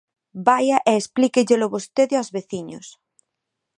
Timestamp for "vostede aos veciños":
1.75-2.87